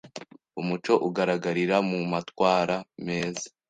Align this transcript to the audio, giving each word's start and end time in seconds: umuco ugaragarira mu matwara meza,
umuco 0.59 0.93
ugaragarira 1.07 1.75
mu 1.89 1.99
matwara 2.11 2.75
meza, 3.05 3.45